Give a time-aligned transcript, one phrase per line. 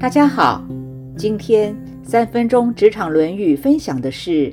[0.00, 0.64] 大家好，
[1.14, 4.50] 今天三分钟职场论语分享的是：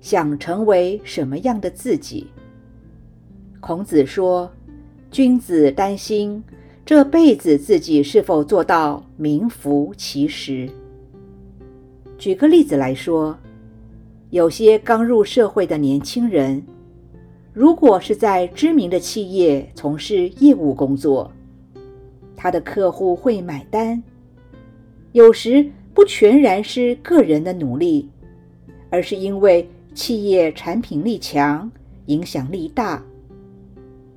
[0.00, 2.26] 想成为什么样的自己？
[3.60, 4.50] 孔子说
[5.12, 6.42] ：“君子担心
[6.84, 10.68] 这辈子自己是否做到名副其实。”
[12.18, 13.38] 举个例子来说，
[14.30, 16.60] 有些刚入社会的年轻人，
[17.52, 21.30] 如果是在知名的企业从事业务工作，
[22.34, 24.02] 他的客户会买单。
[25.14, 28.08] 有时不全然是个人的努力，
[28.90, 31.70] 而是因为企业产品力强、
[32.06, 33.00] 影响力大。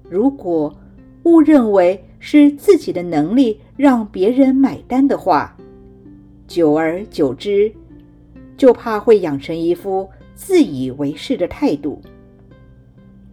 [0.09, 0.75] 如果
[1.21, 5.55] 误认为是自己的能力让别人买单的话，
[6.47, 7.71] 久而久之，
[8.57, 12.01] 就怕会养成一副自以为是的态度。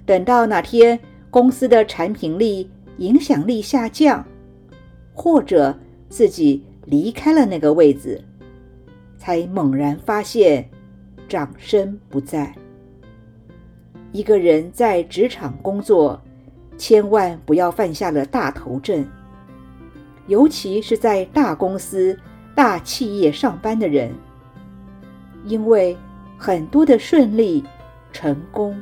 [0.05, 2.69] 等到哪天公司的产品力、
[2.99, 4.23] 影响力下降，
[5.15, 5.74] 或者
[6.10, 6.62] 自己。
[6.87, 8.23] 离开了那个位子，
[9.16, 10.68] 才猛然发现
[11.29, 12.54] 掌声不在。
[14.13, 16.21] 一个人在职场工作，
[16.77, 19.07] 千万不要犯下了大头症。
[20.27, 22.18] 尤其是在大公司、
[22.55, 24.10] 大企业上班的人，
[25.45, 25.96] 因为
[26.38, 27.65] 很多的顺利、
[28.12, 28.80] 成功，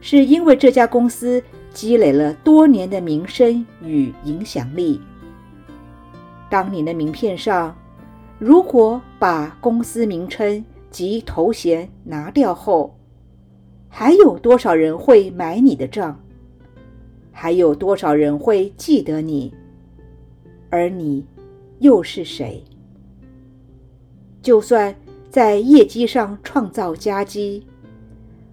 [0.00, 5.00] 是因为这家公司积累了多年的名声与影响力。
[6.54, 7.76] 当你的名片上，
[8.38, 12.96] 如果把公司名称及头衔拿掉后，
[13.88, 16.16] 还有多少人会买你的账？
[17.32, 19.52] 还有多少人会记得你？
[20.70, 21.26] 而你
[21.80, 22.62] 又是谁？
[24.40, 24.94] 就算
[25.28, 27.66] 在业绩上创造佳绩，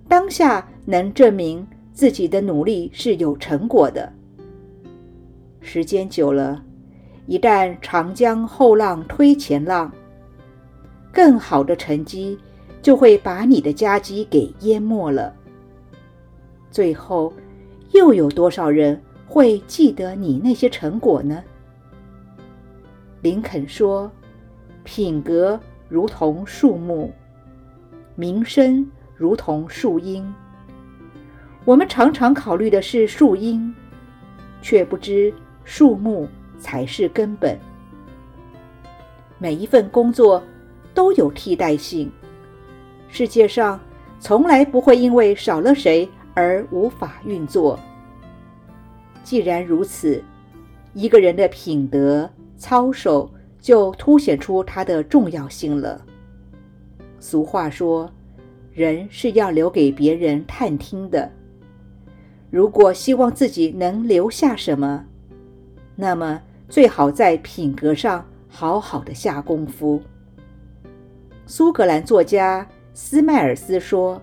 [0.08, 4.12] 当下能证明自己的努力是有成果的，
[5.60, 6.64] 时间久了。
[7.28, 9.92] 一旦长江后浪推前浪，
[11.12, 12.38] 更好的成绩
[12.82, 15.34] 就会把你的佳绩给淹没了。
[16.70, 17.32] 最后，
[17.92, 21.44] 又有多少人会记得你那些成果呢？
[23.22, 24.12] 林肯说
[24.84, 27.12] ：“品格如同树木，
[28.16, 30.26] 名声如同树荫。”
[31.64, 33.74] 我们常常考虑的是树荫，
[34.62, 35.32] 却不知
[35.64, 36.28] 树木。
[36.62, 37.60] 才是根本。
[39.38, 40.42] 每一份工作
[40.94, 42.10] 都有替代性，
[43.10, 43.78] 世界上
[44.20, 47.78] 从来不会因为少了谁而无法运作。
[49.24, 50.24] 既然如此，
[50.94, 53.30] 一个人的品德操守
[53.60, 56.00] 就凸显出他的重要性了。
[57.20, 58.10] 俗话说
[58.74, 61.30] ：“人是要留给别人探听的。”
[62.52, 65.04] 如果希望自己能留下什么，
[65.96, 66.40] 那么。
[66.72, 70.02] 最好在品格上好好的下功夫。
[71.46, 74.22] 苏格兰作家斯迈尔斯说：“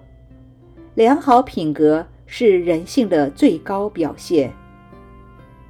[0.96, 4.50] 良好品格是人性的最高表现。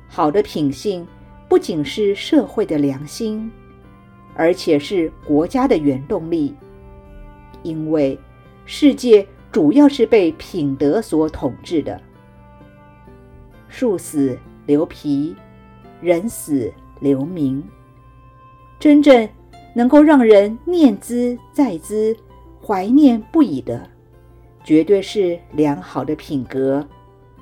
[0.06, 1.04] 好的品性
[1.48, 3.50] 不仅是社会的良心，
[4.36, 6.54] 而且是国家的原动力。
[7.64, 8.16] 因为
[8.66, 12.00] 世界主要是被品德所统治的。
[13.68, 15.34] 树死留皮。”
[16.00, 17.62] 人死留名，
[18.78, 19.28] 真正
[19.74, 22.16] 能够让人念兹在兹、
[22.64, 23.88] 怀念不已的，
[24.62, 26.86] 绝对是良好的品格，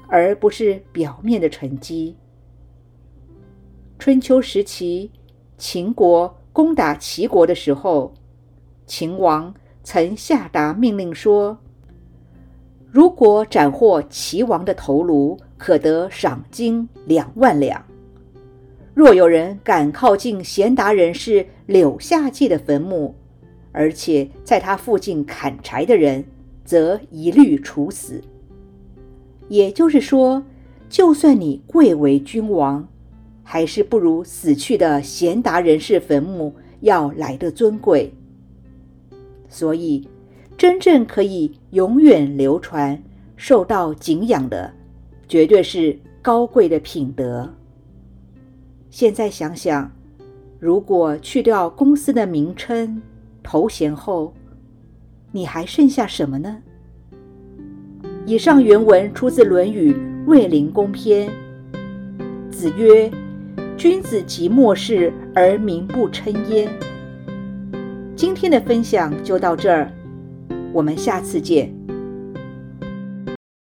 [0.08, 2.16] 而不是表面的成绩。
[3.98, 5.10] 春秋时期，
[5.58, 8.12] 秦国攻打齐国的时候，
[8.86, 11.58] 秦王曾下达命令说
[12.92, 17.82] ：“如果斩获齐王的头颅，可得赏金两万两。”
[18.96, 23.14] 若有人敢靠近贤达人士柳下祭的坟墓，
[23.70, 26.24] 而且在他附近砍柴的人，
[26.64, 28.22] 则一律处死。
[29.48, 30.42] 也就是说，
[30.88, 32.88] 就算你贵为君王，
[33.42, 38.10] 还是不如死去的贤达人士坟墓要来的尊贵。
[39.46, 40.08] 所以，
[40.56, 42.98] 真正可以永远流传、
[43.36, 44.72] 受到敬仰的，
[45.28, 47.52] 绝对是高贵的品德。
[48.90, 49.90] 现在想想，
[50.58, 53.02] 如果去掉公司的名称、
[53.42, 54.32] 头衔后，
[55.32, 56.58] 你还剩下什么呢？
[58.24, 59.92] 以上原文出自《论语·
[60.26, 61.28] 卫灵公篇》。
[62.50, 63.10] 子曰
[63.76, 66.68] ：“君子及末世而民不称焉。”
[68.16, 69.92] 今天的分享就到这儿，
[70.72, 71.75] 我们下次见。